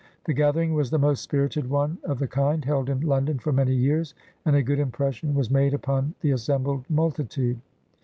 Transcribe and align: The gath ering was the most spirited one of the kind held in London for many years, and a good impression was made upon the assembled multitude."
The 0.25 0.33
gath 0.33 0.55
ering 0.55 0.73
was 0.73 0.89
the 0.89 0.97
most 0.97 1.21
spirited 1.21 1.69
one 1.69 1.99
of 2.03 2.17
the 2.17 2.27
kind 2.27 2.65
held 2.65 2.89
in 2.89 3.01
London 3.01 3.37
for 3.37 3.53
many 3.53 3.75
years, 3.75 4.15
and 4.45 4.55
a 4.55 4.63
good 4.63 4.79
impression 4.79 5.35
was 5.35 5.51
made 5.51 5.75
upon 5.75 6.15
the 6.21 6.31
assembled 6.31 6.89
multitude." 6.89 7.59